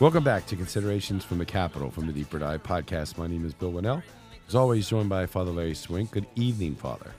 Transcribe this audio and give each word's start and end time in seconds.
Welcome 0.00 0.24
back 0.24 0.44
to 0.46 0.56
Considerations 0.56 1.24
from 1.24 1.38
the 1.38 1.46
Capitol 1.46 1.88
from 1.88 2.08
the 2.08 2.12
Deeper 2.12 2.40
Dive 2.40 2.64
podcast. 2.64 3.16
My 3.16 3.28
name 3.28 3.46
is 3.46 3.54
Bill 3.54 3.70
Wannall. 3.70 4.02
As 4.48 4.56
always, 4.56 4.88
joined 4.88 5.08
by 5.08 5.24
Father 5.24 5.52
Larry 5.52 5.74
Swink. 5.74 6.10
Good 6.10 6.26
evening, 6.34 6.74
Father. 6.74 7.12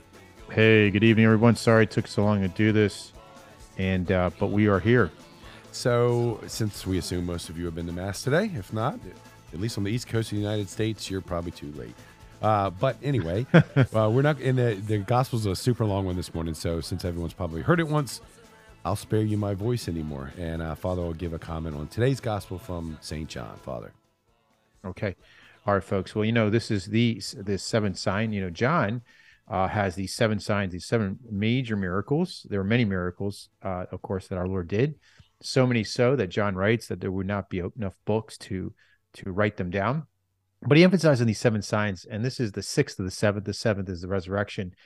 Hey, 0.50 0.90
good 0.90 1.02
evening, 1.02 1.24
everyone. 1.24 1.56
Sorry 1.56 1.84
it 1.84 1.90
took 1.90 2.06
so 2.06 2.22
long 2.22 2.42
to 2.42 2.48
do 2.48 2.72
this, 2.72 3.12
and 3.78 4.12
uh, 4.12 4.28
but 4.38 4.48
we 4.48 4.66
are 4.68 4.78
here. 4.78 5.10
So, 5.72 6.38
since 6.46 6.86
we 6.86 6.98
assume 6.98 7.24
most 7.24 7.48
of 7.48 7.58
you 7.58 7.64
have 7.64 7.74
been 7.74 7.86
to 7.86 7.92
Mass 7.92 8.22
today, 8.22 8.50
if 8.54 8.70
not, 8.74 9.00
at 9.54 9.58
least 9.58 9.78
on 9.78 9.84
the 9.84 9.90
East 9.90 10.06
Coast 10.06 10.30
of 10.30 10.36
the 10.36 10.42
United 10.42 10.68
States, 10.68 11.10
you're 11.10 11.22
probably 11.22 11.52
too 11.52 11.72
late. 11.76 11.94
Uh, 12.42 12.68
but 12.68 12.98
anyway, 13.02 13.46
uh, 13.54 14.10
we're 14.12 14.20
not 14.20 14.38
in 14.38 14.56
the 14.56 14.74
the 14.86 14.98
Gospel's 14.98 15.46
a 15.46 15.56
super 15.56 15.86
long 15.86 16.04
one 16.04 16.16
this 16.16 16.34
morning. 16.34 16.52
So, 16.52 16.82
since 16.82 17.06
everyone's 17.06 17.32
probably 17.32 17.62
heard 17.62 17.80
it 17.80 17.88
once, 17.88 18.20
I'll 18.86 18.94
spare 18.94 19.22
you 19.22 19.36
my 19.36 19.52
voice 19.52 19.88
anymore. 19.88 20.32
And 20.38 20.62
uh, 20.62 20.76
Father 20.76 21.02
will 21.02 21.12
give 21.12 21.32
a 21.32 21.40
comment 21.40 21.74
on 21.74 21.88
today's 21.88 22.20
gospel 22.20 22.56
from 22.56 22.96
St. 23.00 23.28
John. 23.28 23.58
Father. 23.64 23.92
Okay. 24.84 25.16
All 25.66 25.74
right, 25.74 25.82
folks. 25.82 26.14
Well, 26.14 26.24
you 26.24 26.30
know, 26.30 26.50
this 26.50 26.70
is 26.70 26.86
the 26.86 27.20
this 27.36 27.64
seventh 27.64 27.98
sign. 27.98 28.32
You 28.32 28.42
know, 28.42 28.50
John 28.50 29.02
uh, 29.48 29.66
has 29.66 29.96
these 29.96 30.14
seven 30.14 30.38
signs, 30.38 30.72
these 30.72 30.86
seven 30.86 31.18
major 31.28 31.74
miracles. 31.74 32.46
There 32.48 32.60
are 32.60 32.64
many 32.64 32.84
miracles, 32.84 33.48
uh, 33.60 33.86
of 33.90 34.02
course, 34.02 34.28
that 34.28 34.38
our 34.38 34.46
Lord 34.46 34.68
did. 34.68 34.94
So 35.42 35.66
many 35.66 35.82
so 35.82 36.14
that 36.14 36.28
John 36.28 36.54
writes 36.54 36.86
that 36.86 37.00
there 37.00 37.10
would 37.10 37.26
not 37.26 37.50
be 37.50 37.58
enough 37.58 37.96
books 38.04 38.38
to 38.38 38.72
to 39.14 39.32
write 39.32 39.56
them 39.56 39.70
down. 39.70 40.06
But 40.62 40.78
he 40.78 40.84
emphasizes 40.84 41.26
these 41.26 41.40
seven 41.40 41.60
signs, 41.60 42.04
and 42.04 42.24
this 42.24 42.38
is 42.38 42.52
the 42.52 42.62
sixth 42.62 43.00
of 43.00 43.04
the 43.04 43.10
seventh. 43.10 43.46
The 43.46 43.52
seventh 43.52 43.88
is 43.88 44.02
the 44.02 44.08
resurrection. 44.08 44.76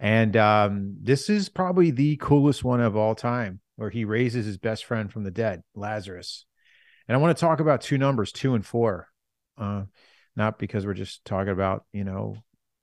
And 0.00 0.34
um, 0.38 0.96
this 1.02 1.28
is 1.28 1.50
probably 1.50 1.90
the 1.90 2.16
coolest 2.16 2.64
one 2.64 2.80
of 2.80 2.96
all 2.96 3.14
time, 3.14 3.60
where 3.76 3.90
he 3.90 4.06
raises 4.06 4.46
his 4.46 4.56
best 4.56 4.86
friend 4.86 5.12
from 5.12 5.24
the 5.24 5.30
dead, 5.30 5.62
Lazarus. 5.74 6.46
And 7.06 7.14
I 7.14 7.20
want 7.20 7.36
to 7.36 7.40
talk 7.40 7.60
about 7.60 7.82
two 7.82 7.98
numbers, 7.98 8.32
two 8.32 8.54
and 8.54 8.64
four, 8.64 9.08
uh, 9.58 9.82
not 10.36 10.58
because 10.58 10.86
we're 10.86 10.94
just 10.94 11.22
talking 11.26 11.52
about 11.52 11.84
you 11.92 12.04
know, 12.04 12.36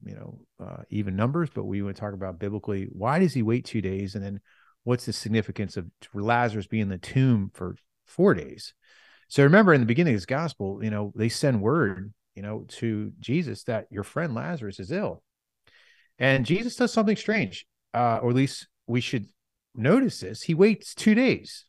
you 0.05 0.13
know, 0.13 0.39
uh, 0.63 0.83
even 0.91 1.15
numbers, 1.15 1.49
but 1.51 1.65
we 1.65 1.81
want 1.81 1.95
to 1.95 1.99
talk 1.99 2.13
about 2.13 2.37
biblically. 2.37 2.87
Why 2.91 3.17
does 3.17 3.33
he 3.33 3.41
wait 3.41 3.65
two 3.65 3.81
days, 3.81 4.13
and 4.13 4.23
then 4.23 4.39
what's 4.83 5.07
the 5.07 5.13
significance 5.13 5.75
of 5.75 5.89
Lazarus 6.13 6.67
being 6.67 6.83
in 6.83 6.89
the 6.89 6.99
tomb 6.99 7.49
for 7.55 7.75
four 8.05 8.35
days? 8.35 8.75
So 9.27 9.41
remember, 9.41 9.73
in 9.73 9.81
the 9.81 9.87
beginning 9.87 10.13
of 10.13 10.17
his 10.17 10.27
gospel, 10.27 10.83
you 10.83 10.91
know, 10.91 11.11
they 11.15 11.29
send 11.29 11.63
word, 11.63 12.13
you 12.35 12.43
know, 12.43 12.65
to 12.67 13.11
Jesus 13.19 13.63
that 13.63 13.87
your 13.89 14.03
friend 14.03 14.35
Lazarus 14.35 14.79
is 14.79 14.91
ill 14.91 15.23
and 16.19 16.45
Jesus 16.45 16.75
does 16.75 16.93
something 16.93 17.15
strange, 17.15 17.65
uh, 17.93 18.19
or 18.21 18.29
at 18.29 18.35
least 18.35 18.67
we 18.87 19.01
should 19.01 19.27
notice 19.75 20.19
this. 20.19 20.41
He 20.41 20.53
waits 20.53 20.95
two 20.95 21.15
days. 21.15 21.65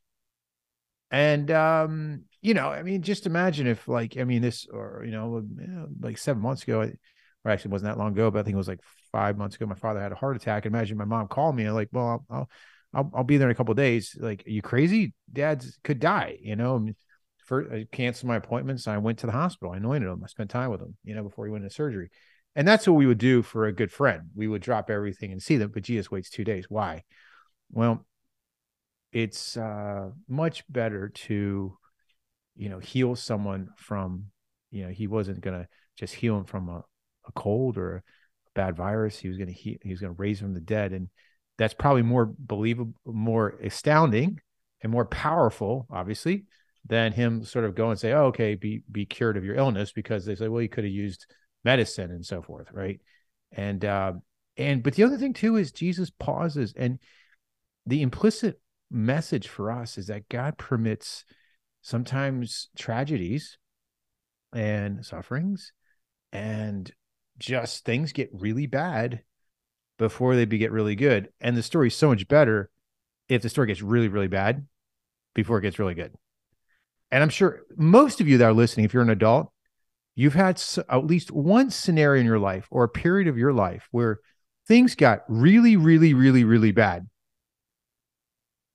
And, 1.11 1.51
um, 1.51 2.25
you 2.43 2.55
know, 2.55 2.69
I 2.69 2.83
mean, 2.83 3.03
just 3.03 3.27
imagine 3.27 3.67
if, 3.67 3.89
like, 3.89 4.17
I 4.19 4.25
mean, 4.25 4.43
this, 4.43 4.67
or, 4.71 5.03
you 5.05 5.11
know, 5.11 5.43
like 6.01 6.19
seven 6.19 6.43
months 6.43 6.63
ago, 6.63 6.81
or 7.45 7.51
actually 7.51 7.71
wasn't 7.71 7.91
that 7.91 7.99
long 7.99 8.13
ago, 8.13 8.31
but 8.31 8.41
I 8.41 8.43
think 8.43 8.55
it 8.55 8.59
was 8.59 8.69
like 8.69 8.81
five 9.11 9.39
months 9.39 9.57
ago, 9.57 9.67
my 9.67 9.75
father 9.75 10.01
had 10.01 10.13
a 10.13 10.17
heart 10.17 10.37
attack. 10.37 10.67
And 10.67 10.75
Imagine 10.75 10.99
my 10.99 11.05
mom 11.05 11.29
called 11.29 11.57
me, 11.57 11.71
like, 11.71 11.89
well, 11.93 12.25
I'll, 12.31 12.49
I'll, 12.93 13.11
I'll 13.15 13.25
be 13.25 13.39
there 13.39 13.49
in 13.49 13.53
a 13.53 13.55
couple 13.55 13.75
days. 13.75 14.17
Like, 14.19 14.45
are 14.47 14.51
you 14.51 14.63
crazy? 14.63 15.15
Dad 15.33 15.65
could 15.83 15.99
die, 15.99 16.39
you 16.41 16.57
know? 16.57 16.89
For, 17.47 17.73
I 17.73 17.87
canceled 17.91 18.29
my 18.29 18.37
appointments. 18.37 18.87
I 18.87 18.99
went 18.99 19.21
to 19.21 19.27
the 19.27 19.33
hospital. 19.33 19.73
I 19.73 19.79
anointed 19.79 20.09
him. 20.09 20.21
I 20.23 20.27
spent 20.27 20.51
time 20.51 20.71
with 20.71 20.83
him, 20.83 20.95
you 21.05 21.15
know, 21.15 21.23
before 21.23 21.47
he 21.47 21.51
went 21.51 21.65
into 21.65 21.75
surgery. 21.75 22.11
And 22.57 22.67
that's 22.67 22.87
what 22.87 22.95
we 22.95 23.07
would 23.07 23.19
do 23.19 23.43
for 23.43 23.67
a 23.67 23.73
good 23.73 23.93
friend. 23.93 24.31
We 24.35 24.49
would 24.49 24.63
drop 24.63 24.91
everything 24.91 25.31
and 25.33 25.43
see 25.43 25.57
them, 25.57 25.71
but 25.73 25.85
Jesus 25.85 26.11
waits 26.11 26.31
two 26.31 26.45
days. 26.45 26.67
Why? 26.69 27.05
Well, 27.71 28.05
it's 29.13 29.57
uh, 29.57 30.11
much 30.29 30.65
better 30.69 31.09
to, 31.09 31.77
you 32.57 32.69
know, 32.69 32.79
heal 32.79 33.17
someone 33.17 33.69
from, 33.77 34.27
you 34.71 34.85
know, 34.85 34.91
he 34.91 35.07
wasn't 35.07 35.41
going 35.41 35.61
to 35.61 35.69
just 35.97 36.15
heal 36.15 36.37
him 36.37 36.45
from 36.45 36.69
a, 36.69 36.79
a 37.27 37.33
cold 37.35 37.79
or 37.79 37.97
a 37.97 38.03
bad 38.55 38.77
virus. 38.77 39.19
He 39.19 39.29
was 39.29 39.37
going 39.37 39.49
to 39.49 39.55
he, 39.55 39.79
he 39.83 39.91
was 39.91 40.01
going 40.01 40.15
to 40.15 40.21
raise 40.21 40.41
him 40.41 40.49
from 40.49 40.55
the 40.55 40.61
dead, 40.61 40.93
and 40.93 41.09
that's 41.59 41.75
probably 41.75 42.03
more 42.03 42.33
believable, 42.39 42.95
more 43.05 43.59
astounding, 43.63 44.41
and 44.83 44.93
more 44.93 45.07
powerful, 45.07 45.87
obviously, 45.91 46.45
than 46.87 47.13
him 47.13 47.45
sort 47.45 47.65
of 47.65 47.75
go 47.75 47.91
and 47.91 47.99
say, 47.99 48.13
"Oh, 48.13 48.27
okay, 48.27 48.55
be 48.55 48.83
be 48.91 49.07
cured 49.07 49.37
of 49.37 49.45
your 49.45 49.57
illness," 49.57 49.93
because 49.93 50.25
they 50.25 50.35
say, 50.35 50.49
"Well, 50.49 50.63
you 50.63 50.69
could 50.69 50.85
have 50.85 50.93
used." 50.93 51.27
Medicine 51.65 52.11
and 52.11 52.25
so 52.25 52.43
forth, 52.43 52.69
right? 52.73 53.01
And 53.53 53.85
uh, 53.85 54.15
and 54.57 54.83
but 54.83 54.95
the 54.95 55.05
other 55.05 55.17
thing 55.17 55.33
too 55.33 55.57
is 55.57 55.73
Jesus 55.73 56.11
pauses, 56.11 56.75
and 56.77 56.99
the 57.87 58.03
implicit 58.03 58.61
message 58.91 59.49
for 59.49 59.71
us 59.71 59.99
is 59.99 60.07
that 60.09 60.29
God 60.29 60.59
permits 60.59 61.25
sometimes 61.83 62.69
tragedies 62.77 63.59
and 64.53 65.05
sufferings, 65.05 65.73
and 66.33 66.91
just 67.39 67.85
things 67.85 68.13
get 68.13 68.31
really 68.33 68.67
bad 68.67 69.23
before 69.99 70.37
they 70.37 70.47
get 70.47 70.73
really 70.73 70.97
good. 70.97 71.29
And 71.41 71.57
the 71.57 71.63
story 71.63 71.89
is 71.89 71.95
so 71.95 72.09
much 72.09 72.29
better 72.29 72.71
if 73.29 73.43
the 73.43 73.49
story 73.49 73.67
gets 73.67 73.83
really, 73.83 74.09
really 74.09 74.29
bad 74.29 74.67
before 75.35 75.59
it 75.59 75.63
gets 75.63 75.79
really 75.79 75.95
good. 75.95 76.15
And 77.11 77.23
I'm 77.23 77.29
sure 77.31 77.63
most 77.77 78.21
of 78.21 78.29
you 78.29 78.39
that 78.39 78.45
are 78.45 78.53
listening, 78.53 78.85
if 78.85 78.95
you're 78.95 79.03
an 79.03 79.11
adult, 79.11 79.51
you've 80.19 80.35
had 80.35 80.61
at 80.89 81.07
least 81.07 81.31
one 81.31 81.71
scenario 81.71 82.19
in 82.19 82.27
your 82.27 82.41
life 82.41 82.67
or 82.73 82.83
a 82.83 82.89
period 82.89 83.29
of 83.29 83.39
your 83.39 83.53
life 83.53 83.87
where 83.93 84.19
things 84.67 84.97
got 84.97 85.21
really, 85.29 85.77
really, 85.77 86.13
really, 86.13 86.43
really 86.43 86.73
bad 86.73 87.07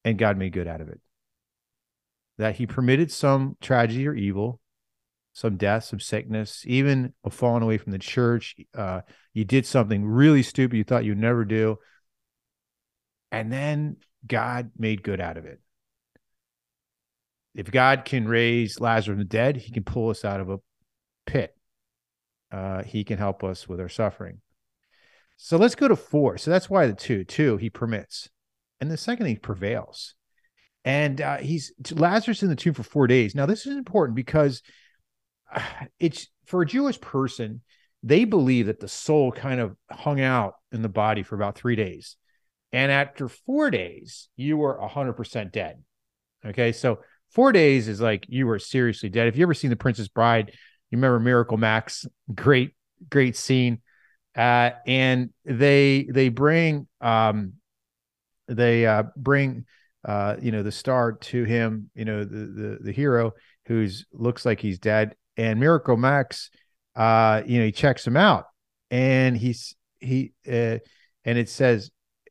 and 0.05 0.17
God 0.17 0.37
made 0.37 0.53
good 0.53 0.69
out 0.69 0.79
of 0.79 0.87
it. 0.87 1.01
That 2.37 2.55
he 2.55 2.65
permitted 2.65 3.11
some 3.11 3.57
tragedy 3.59 4.07
or 4.07 4.13
evil, 4.13 4.61
some 5.33 5.57
death, 5.57 5.83
some 5.83 5.99
sickness, 5.99 6.63
even 6.65 7.13
a 7.25 7.29
falling 7.29 7.61
away 7.61 7.77
from 7.77 7.91
the 7.91 7.99
church. 7.99 8.55
Uh, 8.73 9.01
you 9.33 9.43
did 9.43 9.65
something 9.65 10.05
really 10.05 10.43
stupid 10.43 10.77
you 10.77 10.85
thought 10.85 11.03
you'd 11.03 11.17
never 11.17 11.43
do. 11.43 11.77
And 13.33 13.51
then 13.51 13.97
God 14.25 14.71
made 14.77 15.03
good 15.03 15.19
out 15.19 15.35
of 15.35 15.43
it. 15.43 15.59
If 17.53 17.69
God 17.69 18.05
can 18.05 18.29
raise 18.29 18.79
Lazarus 18.79 19.15
from 19.15 19.17
the 19.17 19.25
dead, 19.25 19.57
he 19.57 19.73
can 19.73 19.83
pull 19.83 20.09
us 20.09 20.23
out 20.23 20.39
of 20.39 20.49
a 20.49 20.59
pit. 21.25 21.55
Uh, 22.51 22.83
he 22.83 23.03
can 23.03 23.17
help 23.17 23.43
us 23.43 23.67
with 23.67 23.79
our 23.79 23.89
suffering. 23.89 24.41
So 25.37 25.57
let's 25.57 25.75
go 25.75 25.87
to 25.87 25.95
four. 25.95 26.37
So 26.37 26.51
that's 26.51 26.69
why 26.69 26.87
the 26.87 26.93
two, 26.93 27.23
two, 27.23 27.57
he 27.57 27.69
permits. 27.69 28.29
And 28.79 28.91
the 28.91 28.97
second, 28.97 29.25
he 29.25 29.35
prevails. 29.35 30.15
And 30.85 31.21
uh, 31.21 31.37
he's 31.37 31.73
Lazarus 31.91 32.43
in 32.43 32.49
the 32.49 32.55
tomb 32.55 32.73
for 32.73 32.83
four 32.83 33.07
days. 33.07 33.35
Now, 33.35 33.45
this 33.45 33.65
is 33.65 33.75
important 33.75 34.15
because 34.15 34.61
it's 35.99 36.27
for 36.45 36.61
a 36.61 36.65
Jewish 36.65 36.99
person, 36.99 37.61
they 38.03 38.25
believe 38.25 38.67
that 38.67 38.79
the 38.79 38.87
soul 38.87 39.31
kind 39.31 39.59
of 39.59 39.75
hung 39.89 40.19
out 40.19 40.55
in 40.71 40.81
the 40.81 40.89
body 40.89 41.23
for 41.23 41.35
about 41.35 41.55
three 41.55 41.75
days. 41.75 42.17
And 42.71 42.91
after 42.91 43.29
four 43.29 43.71
days, 43.71 44.29
you 44.35 44.57
were 44.57 44.77
100% 44.77 45.51
dead. 45.51 45.81
Okay. 46.45 46.71
So 46.71 46.99
four 47.29 47.51
days 47.51 47.87
is 47.87 48.01
like 48.01 48.25
you 48.27 48.45
were 48.47 48.59
seriously 48.59 49.09
dead. 49.09 49.27
If 49.27 49.37
you 49.37 49.43
ever 49.43 49.53
seen 49.53 49.69
The 49.69 49.75
Princess 49.75 50.07
Bride, 50.07 50.53
you 50.93 50.97
remember 50.97 51.19
Miracle 51.19 51.57
Max? 51.57 52.05
Great, 52.35 52.75
great 53.09 53.35
scene. 53.35 53.81
Uh, 54.35 54.71
and 54.85 55.31
they 55.43 56.03
they 56.03 56.29
bring 56.29 56.87
um, 57.01 57.53
they 58.47 58.85
uh, 58.85 59.03
bring 59.17 59.65
uh, 60.05 60.35
you 60.39 60.51
know 60.51 60.61
the 60.61 60.71
star 60.71 61.13
to 61.13 61.43
him, 61.45 61.89
you 61.95 62.05
know 62.05 62.23
the 62.23 62.45
the 62.45 62.77
the 62.81 62.91
hero 62.91 63.33
who's 63.65 64.05
looks 64.13 64.45
like 64.45 64.59
he's 64.59 64.77
dead, 64.77 65.15
and 65.35 65.59
Miracle 65.59 65.97
Max, 65.97 66.51
uh, 66.95 67.41
you 67.45 67.59
know 67.59 67.65
he 67.65 67.71
checks 67.71 68.05
him 68.05 68.17
out, 68.17 68.45
and 68.91 69.35
he's 69.35 69.75
he 69.99 70.33
uh, 70.47 70.77
and 71.25 71.37
it 71.37 71.49
says 71.49 71.89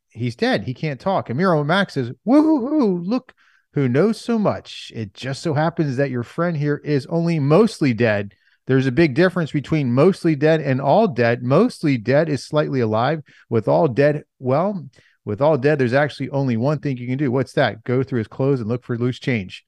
he's 0.09 0.37
dead, 0.37 0.63
he 0.63 0.73
can't 0.73 1.01
talk, 1.01 1.29
and 1.29 1.37
Miracle 1.37 1.65
Max 1.65 1.95
says, 1.95 2.11
"Woo 2.23 2.97
look." 2.97 3.33
Who 3.73 3.89
knows 3.89 4.21
so 4.21 4.37
much? 4.37 4.91
It 4.93 5.15
just 5.15 5.41
so 5.41 5.55
happens 5.55 5.97
that 5.97 6.11
your 6.11 6.21
friend 6.21 6.55
here 6.55 6.79
is 6.83 7.07
only 7.07 7.39
mostly 7.39 7.91
dead, 7.91 8.35
there's 8.65 8.87
a 8.87 8.91
big 8.91 9.13
difference 9.13 9.51
between 9.51 9.91
mostly 9.91 10.35
dead 10.35 10.61
and 10.61 10.79
all 10.79 11.07
dead. 11.07 11.43
Mostly 11.43 11.97
dead 11.97 12.29
is 12.29 12.45
slightly 12.45 12.79
alive. 12.79 13.21
With 13.49 13.67
all 13.67 13.87
dead, 13.87 14.23
well, 14.39 14.87
with 15.25 15.41
all 15.41 15.57
dead, 15.57 15.79
there's 15.79 15.93
actually 15.93 16.29
only 16.29 16.55
one 16.55 16.79
thing 16.79 16.97
you 16.97 17.07
can 17.07 17.17
do. 17.17 17.31
What's 17.31 17.53
that? 17.53 17.83
Go 17.83 18.03
through 18.03 18.19
his 18.19 18.27
clothes 18.27 18.61
and 18.61 18.69
look 18.69 18.85
for 18.85 18.97
loose 18.97 19.19
change. 19.19 19.65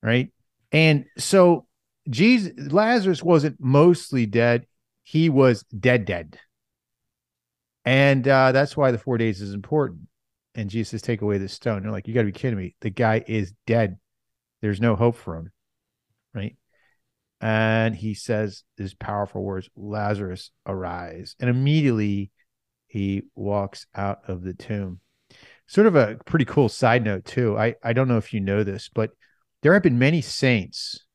Right. 0.00 0.32
And 0.70 1.06
so 1.18 1.66
Jesus 2.08 2.52
Lazarus 2.72 3.22
wasn't 3.22 3.56
mostly 3.58 4.26
dead, 4.26 4.66
he 5.02 5.28
was 5.28 5.64
dead, 5.64 6.04
dead. 6.04 6.38
And 7.84 8.26
uh, 8.26 8.52
that's 8.52 8.76
why 8.76 8.90
the 8.90 8.98
four 8.98 9.18
days 9.18 9.40
is 9.40 9.54
important. 9.54 10.02
And 10.54 10.70
Jesus 10.70 10.90
says, 10.90 11.02
Take 11.02 11.22
away 11.22 11.38
this 11.38 11.52
stone. 11.52 11.82
They're 11.82 11.92
like, 11.92 12.06
You 12.06 12.14
gotta 12.14 12.26
be 12.26 12.32
kidding 12.32 12.58
me. 12.58 12.76
The 12.80 12.90
guy 12.90 13.24
is 13.26 13.52
dead. 13.66 13.98
There's 14.62 14.80
no 14.80 14.94
hope 14.94 15.16
for 15.16 15.36
him. 15.36 15.50
Right 16.32 16.56
and 17.40 17.94
he 17.94 18.14
says 18.14 18.64
his 18.76 18.94
powerful 18.94 19.42
words 19.42 19.68
lazarus 19.76 20.50
arise 20.66 21.36
and 21.40 21.50
immediately 21.50 22.30
he 22.86 23.22
walks 23.34 23.86
out 23.94 24.20
of 24.28 24.42
the 24.42 24.54
tomb 24.54 25.00
sort 25.66 25.86
of 25.86 25.96
a 25.96 26.16
pretty 26.24 26.44
cool 26.44 26.68
side 26.68 27.04
note 27.04 27.24
too 27.24 27.58
i 27.58 27.74
i 27.82 27.92
don't 27.92 28.08
know 28.08 28.16
if 28.16 28.32
you 28.32 28.40
know 28.40 28.64
this 28.64 28.88
but 28.92 29.10
there 29.62 29.74
have 29.74 29.82
been 29.82 29.98
many 29.98 30.20
saints 30.20 31.06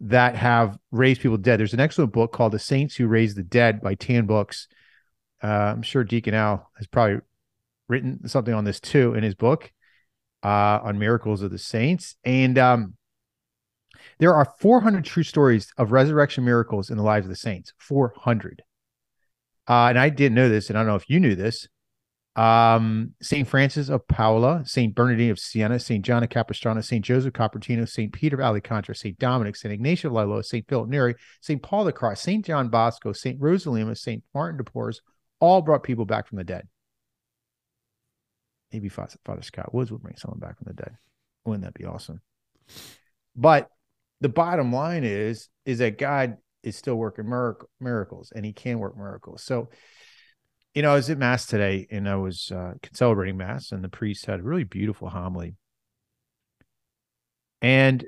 that 0.00 0.34
have 0.34 0.78
raised 0.90 1.20
people 1.20 1.36
dead. 1.36 1.60
There's 1.60 1.74
an 1.74 1.80
excellent 1.80 2.12
book 2.12 2.32
called 2.32 2.52
The 2.52 2.58
Saints 2.58 2.96
Who 2.96 3.06
Raised 3.06 3.36
the 3.36 3.42
Dead 3.42 3.82
by 3.82 3.94
Tan 3.94 4.26
Books. 4.26 4.66
Uh, 5.42 5.46
I'm 5.46 5.82
sure 5.82 6.04
Deacon 6.04 6.34
Al 6.34 6.70
has 6.78 6.86
probably 6.86 7.18
written 7.88 8.26
something 8.28 8.54
on 8.54 8.64
this 8.64 8.80
too 8.80 9.14
in 9.14 9.22
his 9.22 9.34
book 9.34 9.70
uh, 10.42 10.80
on 10.82 10.98
miracles 10.98 11.42
of 11.42 11.50
the 11.50 11.58
saints. 11.58 12.16
And 12.24 12.56
um, 12.56 12.94
there 14.18 14.34
are 14.34 14.52
400 14.58 15.04
true 15.04 15.22
stories 15.22 15.72
of 15.78 15.92
resurrection 15.92 16.44
miracles 16.44 16.90
in 16.90 16.96
the 16.96 17.02
lives 17.02 17.26
of 17.26 17.30
the 17.30 17.36
saints. 17.36 17.72
400. 17.78 18.62
Uh, 19.68 19.86
and 19.88 19.98
I 19.98 20.08
didn't 20.08 20.34
know 20.34 20.48
this, 20.48 20.68
and 20.68 20.78
I 20.78 20.82
don't 20.82 20.88
know 20.88 20.96
if 20.96 21.08
you 21.08 21.20
knew 21.20 21.34
this. 21.34 21.68
Um, 22.36 23.14
St. 23.20 23.46
Francis 23.46 23.88
of 23.88 24.06
Paola, 24.06 24.62
St. 24.64 24.94
Bernardine 24.94 25.30
of 25.30 25.38
Siena, 25.38 25.78
St. 25.78 26.04
John 26.04 26.22
of 26.22 26.30
Capistrano, 26.30 26.80
St. 26.80 27.04
Joseph 27.04 27.32
Cupertino, 27.32 27.88
St. 27.88 28.12
Peter 28.12 28.36
of 28.36 28.40
Alicante, 28.40 28.94
St. 28.94 29.18
Dominic, 29.18 29.56
St. 29.56 29.72
Ignatius 29.72 30.04
of 30.04 30.12
Loyola, 30.12 30.42
St. 30.42 30.66
Philip 30.68 30.88
Neri, 30.88 31.14
St. 31.40 31.62
Paul 31.62 31.84
the 31.84 31.92
Cross, 31.92 32.20
St. 32.20 32.44
John 32.44 32.68
Bosco, 32.68 33.12
St. 33.12 33.38
Rosalima, 33.40 33.96
St. 33.96 34.22
Martin 34.32 34.58
de 34.58 34.64
Porres, 34.64 35.00
all 35.40 35.60
brought 35.60 35.82
people 35.82 36.04
back 36.04 36.28
from 36.28 36.38
the 36.38 36.44
dead. 36.44 36.68
Maybe 38.72 38.88
Father 38.88 39.42
Scott 39.42 39.74
Woods 39.74 39.90
would 39.90 40.02
bring 40.02 40.16
someone 40.16 40.38
back 40.38 40.56
from 40.56 40.66
the 40.68 40.82
dead. 40.82 40.96
Wouldn't 41.44 41.64
that 41.64 41.74
be 41.74 41.84
awesome? 41.84 42.20
But 43.34 43.68
the 44.20 44.28
bottom 44.28 44.72
line 44.72 45.04
is, 45.04 45.48
is 45.64 45.78
that 45.78 45.98
God 45.98 46.36
is 46.62 46.76
still 46.76 46.96
working 46.96 47.26
mirac- 47.26 47.64
miracles 47.80 48.32
and 48.34 48.44
he 48.44 48.52
can 48.52 48.78
work 48.78 48.96
miracles. 48.96 49.42
So, 49.42 49.70
you 50.74 50.82
know, 50.82 50.92
I 50.92 50.94
was 50.94 51.10
at 51.10 51.18
Mass 51.18 51.46
today 51.46 51.86
and 51.90 52.08
I 52.08 52.16
was 52.16 52.52
uh, 52.52 52.74
celebrating 52.92 53.36
Mass, 53.36 53.72
and 53.72 53.82
the 53.82 53.88
priest 53.88 54.26
had 54.26 54.40
a 54.40 54.42
really 54.42 54.64
beautiful 54.64 55.08
homily. 55.08 55.56
And 57.62 58.04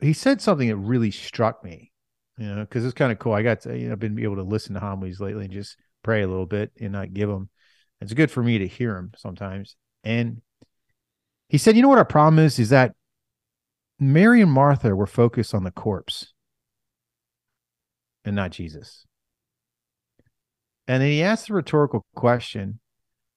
he 0.00 0.12
said 0.12 0.40
something 0.40 0.68
that 0.68 0.76
really 0.76 1.10
struck 1.10 1.62
me, 1.62 1.92
you 2.36 2.46
know, 2.46 2.62
because 2.62 2.84
it's 2.84 2.94
kind 2.94 3.12
of 3.12 3.18
cool. 3.18 3.32
I 3.32 3.42
got 3.42 3.60
to, 3.62 3.78
you 3.78 3.86
know, 3.86 3.92
I've 3.92 4.00
been 4.00 4.18
able 4.18 4.36
to 4.36 4.42
listen 4.42 4.74
to 4.74 4.80
homilies 4.80 5.20
lately 5.20 5.44
and 5.44 5.52
just 5.52 5.76
pray 6.02 6.22
a 6.22 6.28
little 6.28 6.46
bit 6.46 6.72
and 6.80 6.92
not 6.92 7.14
give 7.14 7.28
them. 7.28 7.48
It's 8.00 8.14
good 8.14 8.30
for 8.30 8.42
me 8.42 8.58
to 8.58 8.66
hear 8.66 8.94
them 8.94 9.12
sometimes. 9.16 9.76
And 10.02 10.42
he 11.48 11.58
said, 11.58 11.76
you 11.76 11.82
know 11.82 11.88
what 11.88 11.98
our 11.98 12.04
problem 12.04 12.44
is? 12.44 12.58
Is 12.58 12.70
that 12.70 12.94
Mary 14.02 14.42
and 14.42 14.50
Martha 14.50 14.96
were 14.96 15.06
focused 15.06 15.54
on 15.54 15.62
the 15.62 15.70
corpse 15.70 16.32
and 18.24 18.34
not 18.34 18.50
Jesus. 18.50 19.06
And 20.88 21.00
then 21.00 21.10
he 21.10 21.22
asked 21.22 21.46
the 21.46 21.54
rhetorical 21.54 22.04
question 22.16 22.80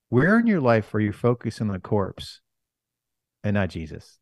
Where 0.10 0.40
in 0.40 0.48
your 0.48 0.62
life 0.62 0.92
are 0.96 1.00
you 1.00 1.12
focusing 1.12 1.68
on 1.68 1.74
the 1.74 1.80
corpse 1.80 2.42
and 3.44 3.54
not 3.54 3.70
Jesus? 3.70 4.18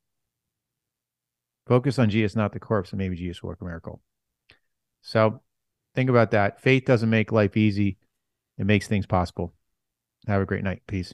Focus 1.66 1.98
on 1.98 2.10
Jesus, 2.10 2.36
not 2.36 2.51
the 2.51 2.60
corpse, 2.60 2.92
and 2.92 3.00
maybe 3.00 3.16
Jesus 3.16 3.42
will 3.42 3.48
work 3.48 3.62
a 3.62 3.66
miracle. 3.66 4.01
So 5.01 5.42
think 5.96 6.10
about 6.10 6.31
that. 6.31 6.60
Faith 6.60 6.84
doesn't 6.84 7.10
make 7.10 7.31
life 7.31 7.56
easy, 7.56 7.98
it 8.57 8.66
makes 8.66 8.89
things 8.89 9.06
possible. 9.06 9.54
Have 10.28 10.42
a 10.42 10.46
great 10.46 10.63
night. 10.66 10.81
Peace. 10.88 11.13